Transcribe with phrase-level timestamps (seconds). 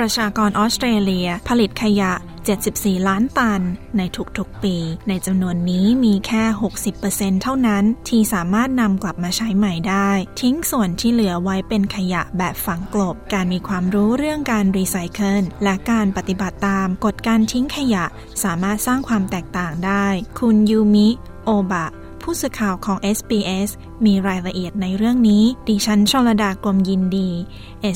[0.00, 2.12] ประชากรออสเตรเลีย ผลิตขยะ
[2.60, 3.62] 74 ล้านตัน
[3.96, 4.02] ใน
[4.38, 4.76] ทุกๆปี
[5.08, 6.44] ในจำนวนนี้มีแค่
[6.92, 18.04] 60%เท่านั้นที่สามารถนำกลับมาใช้ใหม่ได้ ทิ้งส่วนที่เหลือไว้เป็นขยะแบบฝังกลบ การมีความรู้เรื่องการรีไซเคิลและการปฏิบัติตามกฎการทิ้งขยะ
[18.44, 20.06] สามารถสร้างความแตกต่างได้
[20.38, 21.08] คุณยูมิ
[21.44, 21.86] โอบะ
[22.22, 23.70] ผู้สื่อข่าวของ SBS
[24.06, 27.30] มีรายละเอียดในเรื่องนี้ ดิฉันชลดากรมยินดี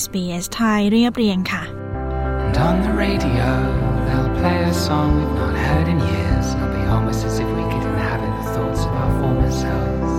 [0.00, 1.64] SBS ไทยเรียบเรียงค่ะ
[2.54, 3.46] And on the radio,
[4.06, 6.46] they'll play a song we've not heard in years.
[6.54, 10.12] It'll be almost as if we could inhabit the thoughts of our former selves.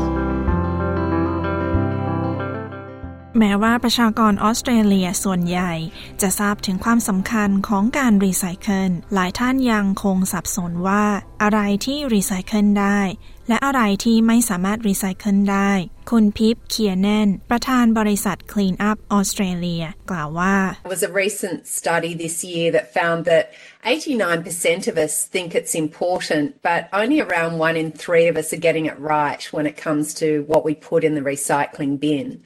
[3.39, 5.73] แม้ว่าประชากรออสเตรเลียส่วนใหญ่
[6.21, 11.05] จะทราบถึงความสำคัญของการรีไซเคิล หลายท่านยังคงสับสนว่า
[11.43, 12.99] อะไรที่รีไซเคิลได้
[13.47, 15.71] และอะไรที่ไม่สามารถรีไซเคิลได้
[16.10, 23.44] คุณพิพเคียแนนประธานบริษัท Clean Up Australia กล่าวว่า There was a recent study this year that found that
[23.84, 28.58] 89% of us think it's important, but only around one in three of us are
[28.68, 32.42] getting it right when it comes to what we put in the recycling bin.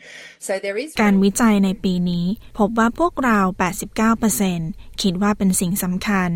[1.02, 2.26] การวิจัยในปีนี้
[2.58, 3.40] พบว่าพวกเรา
[4.22, 6.30] 89%คิดว่าเป็นสิ่งสำคัญ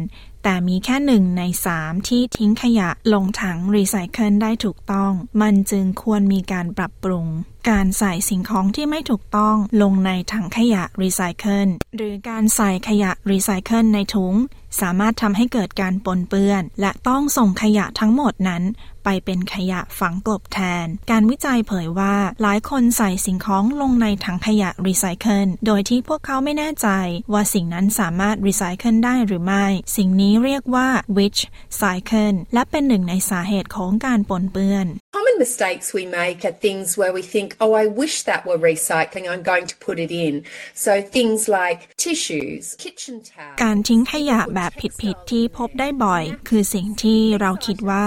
[0.43, 7.25] แต่มีแค่หนึ่งในสามที่ทิ้งขยะลงถังรีไซเคิลได้ถูกต้อง มันจึงควรมีการปรับปรุง
[7.71, 14.35] การใส่สิ่งของที่ไม่ถูกต้องลงในถังขยะรีไซเคิลหรือการใส่ขยะรีไซเคิลในถุง
[14.81, 18.63] สามารถทำให้เกิดการปนเปื้อน และต้องส่งขยะทั้งหมดนั้น
[19.03, 26.87] ไปเป็นขยะฝังกลบแทน การวิจัยเผยว่าหลายคนใส่สิ่งของลงในถังขยะรีไซเคิลโดยที่พวกเขาไม่แน่ใจ
[27.33, 29.65] ว่าสิ่งนั้นสามารถรีไซเคิลได้หรือไม่
[29.97, 30.87] สิ่งนี้เรียกว่า
[31.17, 34.87] wishcycle และเป็นหนึ่งในสาเหตุของการปนเปื้อน
[35.17, 39.25] common mistakes we make are things where we think, oh, I wish that were recycling,
[39.31, 40.33] I'm going to put it in.
[40.73, 43.57] So things like tissues, kitchen towels.
[43.63, 44.71] การทิ้งขยะแบบ
[45.01, 48.05] ผิดๆที่พบได้บ่อย คือสิ่งที่เราคิดว่า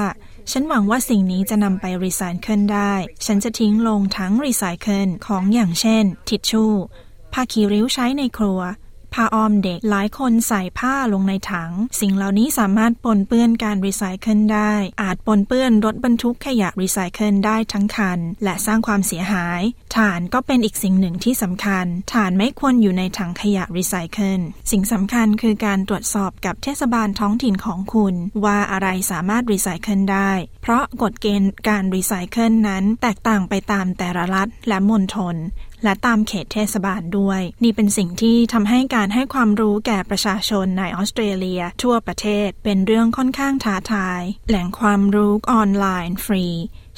[0.53, 2.95] ฉันหวังว่าสิ่งนี้จะนำไปรีไซเคิลได้
[3.27, 6.73] ฉันจะทิ้งลงถังรีไซเคิลของอย่างเช่น ทิชชู่
[7.33, 8.61] ผ้าขี้ริ้วใช้ในครัว
[9.19, 14.73] ผ้าอ้อมเด็ก หลายคนใส่ผ้าลงในถัง สิ่งเหล่านี้สามารถปนเปื้อนการรีไซเคิลได้
[15.03, 19.61] อาจปนเปื้อนรถบรรทุกขยะรีไซเคิลได้ทั้งคัน และสร้างความเสียหาย
[19.97, 24.41] ถ่านก็เป็นอีกสิ่งหนึ่งที่สำคัญถ่านไม่ควรอยู่ในถังขยะรีไซเคิล
[24.71, 35.37] สิ่งสำคัญคือการตรวจสอบกับเทศบาลท้องถิ่นของคุณ ว่าอะไรสามารถรีไซเคิลได้ เพราะกฎเกณฑ์การรีไซเคิลนั้น แตกต่างไปตามแต่ละรัฐและมณฑล
[35.85, 46.47] และตามเขตเทศบาลด้วย นี่เป็นสิ่งที่ทำให้การให้ความรู้แก่ประชาชนในออสเตรเลีย ทั่วประเทศเป็นเรื่องค่อนข้างท้าทาย แหล่งความรู้ออนไลน์ฟรี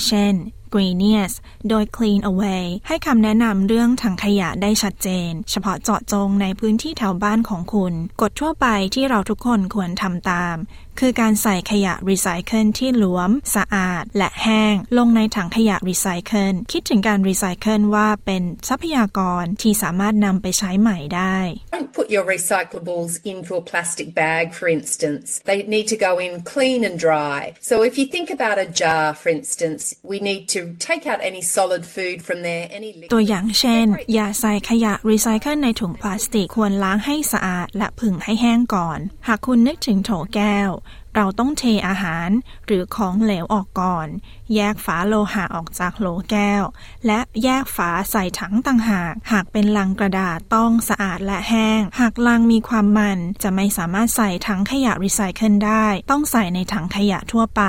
[0.07, 0.37] เช่น
[0.75, 1.33] Greenius
[1.69, 10.57] โดย Cleanaway ให้คำแนะนำเรื่องถังขยะได้ชัดเจน เฉพาะเจาะจงในพื้นที่แถวบ้านของคุณ กฎทั่วไปที่เราทุกคนควรทำตาม
[11.01, 21.39] คือการใส่ขยะรีไซเคิลที่หลวม สะอาด และแห้ง ลงในถังขยะรีไซเคิลคิดถึงการรีไซเคิลว่าเป็นทรัพยากรที่สามารถนำไปใช้ใหม่ได้
[21.75, 25.27] Don't put your recyclables into a plastic bag, for instance.
[25.51, 27.41] They need to go in clean and dry.
[27.71, 31.43] So if you think about a jar, for instance, we need to take out any
[31.57, 33.11] solid food from there, any liquid.
[33.15, 40.71] ตัวอย่างเช่น อย่าใส่ขยะรีไซเคิลในถุงพลาสติกควรล้างให้สะอาดและผึ่งให้แห้งก่อน หากคุณนึกถึงโถแก้ว
[41.19, 42.31] เราต้องเทอาหาร
[42.67, 44.09] หรือของเหลวออกก่อน
[44.55, 46.63] แยกฝาโลหะออกจากโหลแก้ว
[47.07, 57.63] และแยกฝาใส่ถังต่างหาก หากเป็นลังกระดาษต้องสะอาดและแห้ง หากลังมีความมันจะไม่สามารถใส่ถังขยะรีไซเคิลได้ ต้องใส่ในถังขยะทั่วไป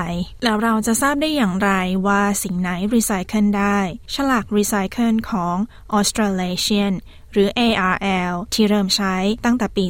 [0.44, 1.72] แล้วเราจะทราบได้อย่างไร
[2.08, 3.80] ว่าสิ่งไหนรีไซเคิลได้
[4.14, 5.56] ฉลากรีไซเคิลของ
[5.98, 6.94] Australasian
[7.34, 9.16] หรือ ARL ที่เริ่มใช้
[9.46, 9.86] ตั้งแต่ปี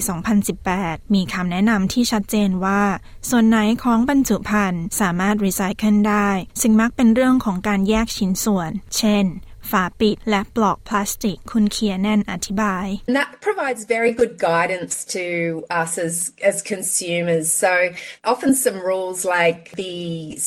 [0.55, 2.81] 2018 มีคำแนะนำที่ชัดเจนว่า
[3.29, 6.29] ส่วนไหนของบรรจุภัณฑ์สามารถรีไซเคิลได้
[6.61, 9.25] ซึ่งมักเป็นเรื่องของการแยกชิ้นส่วน เช่น
[9.71, 15.25] ฝาปิด และปลอกพลาสติก คุณเคียร์แนนอธิบาย And that provides very good guidance to
[15.81, 16.15] us as,
[16.49, 17.45] as consumers.
[17.63, 17.73] So
[18.31, 19.97] often some rules like the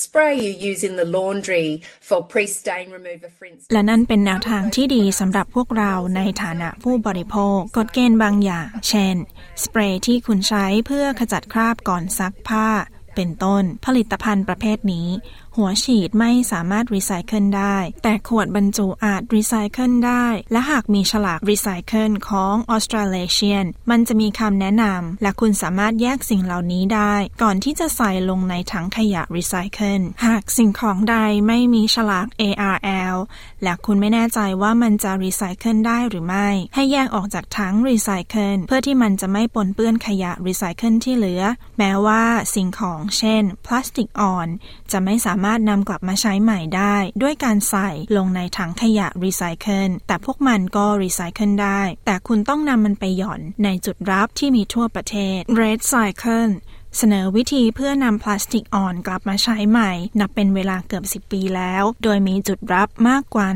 [0.04, 1.68] spray you use in the laundry
[2.08, 3.70] for pre-stain remover, for instance.
[3.72, 9.16] และนั่นเป็นแนวทางที่ดีสำหรับพวกเราในฐานะผู้บริโภค กฎเกณฑ์บางอย่าง เช่น
[9.64, 12.68] สเปรย์ที่คุณใช้เพื่อขจัดคราบก่อนซักผ้า
[13.16, 15.08] เป็นต้นผลิตภัณฑ์ประเภทนี้
[15.56, 31.16] หัวฉีดไม่สามารถรีไซเคิลได้ แต่ขวดบรรจุอาจรีไซเคิลได้ และหากมีฉลากรีไซเคิลของออสเตรเลียนมันจะมีคำแนะนำและคุณสามารถแยกสิ่งเหล่านี้ได้ ก่อนที่จะใส่ลงในถังขยะรีไซเคิลหากสิ่งของใด
[31.46, 33.16] ไม่มีฉลาก ARL
[33.62, 41.42] และคุณไม่แน่ใจว่ามันจะรีไซเคิลได้หรือไม่ ให้แยกออกจากถังรีไซเคิลเพื่อที่มันจะไม่ปนเปื้อนขยะรีไซเคิลที่เหลือ
[41.78, 42.22] แม้ว่า
[42.54, 44.48] สิ่งของเช่น พลาสติกอ่อน
[44.92, 56.52] จะไม่สามารถามารถนำกลับมาใช้ใหม่ได้ ด้วยการใส่ลงในถังขยะรีไซเคิลแต่พวกมันก็รีไซเคิลได้ แต่คุณต้องนำมันไปหย่อนในจุดรับที่มีทั่วประเทศ REDcycle
[56.98, 63.46] เสนอวิธีเพื่อนำพลาสติกอ่อนกลับมาใช้ใหม่ นับเป็นเวลาเกือบ 10 ปีแล้ว โดยมีจุดรับมากกว่า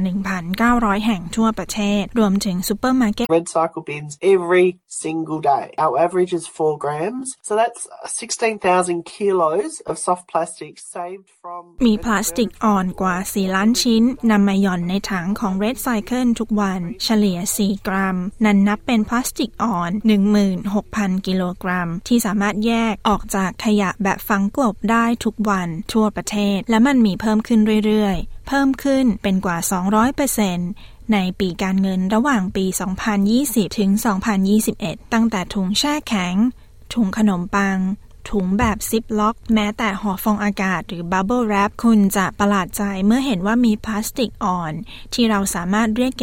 [0.49, 4.69] 1,900 แห่งทั่วประเทศ รวมถึงซูเปอร์มาร์เก็ต REDcycle bins every
[5.03, 5.67] single day.
[5.85, 7.27] Our average is four grams.
[7.49, 11.63] So that's 16,000 kilos of soft plastic saved from.
[11.87, 19.91] มีพลาสติกอ่อนกว่า 4 ล้านชิ้นนำมาหย่อนในถังของ Red Cycle ทุกวัน เฉลี่ย 4 กรัม นั่นนับเป็นพลาสติกอ่อน
[20.59, 29.59] 16,000 กิโลกรัม ที่สามารถแยกออกจากขยะแบบฝังกลบได้ทุกวันทั่วประเทศ และมันมีเพิ่มขึ้นเรื่อยๆ เพิ่มขึ้นเป็นกว่า
[30.35, 32.65] 200%ในปีการเงินระหว่างปี
[33.23, 33.91] 2020 ถึง
[34.53, 36.35] 2021 ตั้งแต่ถุงแช่แข็ง
[36.95, 37.79] ถุงขนมปัง
[38.31, 44.73] ถุงแบบซิปล็อก แม้แต่ห่อฟองอากาศหรือบับเบิลแรปคุณจะประหลาดใจเมื่อเห็นว่ามีพลาสติกอ่อน
[45.15, 46.15] ที่เราสามารถเรียกเก็บ